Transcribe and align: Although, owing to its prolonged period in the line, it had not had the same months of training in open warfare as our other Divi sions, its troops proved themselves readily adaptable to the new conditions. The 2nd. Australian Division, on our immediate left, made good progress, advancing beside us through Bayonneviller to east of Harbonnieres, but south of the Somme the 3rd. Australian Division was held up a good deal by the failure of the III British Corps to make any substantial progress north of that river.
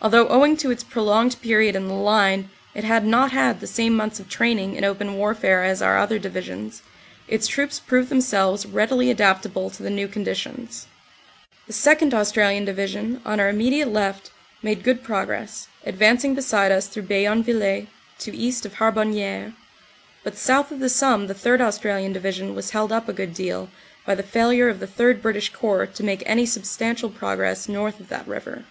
Although, 0.00 0.28
owing 0.28 0.56
to 0.58 0.70
its 0.70 0.84
prolonged 0.84 1.42
period 1.42 1.74
in 1.74 1.88
the 1.88 1.94
line, 1.94 2.50
it 2.72 2.84
had 2.84 3.04
not 3.04 3.32
had 3.32 3.58
the 3.58 3.66
same 3.66 3.96
months 3.96 4.20
of 4.20 4.28
training 4.28 4.76
in 4.76 4.84
open 4.84 5.14
warfare 5.14 5.64
as 5.64 5.82
our 5.82 5.98
other 5.98 6.20
Divi 6.20 6.40
sions, 6.42 6.82
its 7.26 7.48
troops 7.48 7.80
proved 7.80 8.08
themselves 8.08 8.64
readily 8.64 9.10
adaptable 9.10 9.70
to 9.70 9.82
the 9.82 9.90
new 9.90 10.06
conditions. 10.06 10.86
The 11.66 11.72
2nd. 11.72 12.14
Australian 12.14 12.64
Division, 12.64 13.20
on 13.24 13.40
our 13.40 13.48
immediate 13.48 13.88
left, 13.88 14.30
made 14.62 14.84
good 14.84 15.02
progress, 15.02 15.66
advancing 15.84 16.36
beside 16.36 16.70
us 16.70 16.86
through 16.86 17.08
Bayonneviller 17.08 17.88
to 18.20 18.36
east 18.36 18.64
of 18.64 18.74
Harbonnieres, 18.74 19.52
but 20.22 20.36
south 20.38 20.70
of 20.70 20.78
the 20.78 20.88
Somme 20.88 21.26
the 21.26 21.34
3rd. 21.34 21.60
Australian 21.60 22.12
Division 22.12 22.54
was 22.54 22.70
held 22.70 22.92
up 22.92 23.08
a 23.08 23.12
good 23.12 23.34
deal 23.34 23.68
by 24.06 24.14
the 24.14 24.22
failure 24.22 24.68
of 24.68 24.78
the 24.78 24.86
III 25.04 25.14
British 25.14 25.52
Corps 25.52 25.86
to 25.86 26.04
make 26.04 26.22
any 26.24 26.46
substantial 26.46 27.10
progress 27.10 27.68
north 27.68 27.98
of 27.98 28.08
that 28.10 28.28
river. 28.28 28.62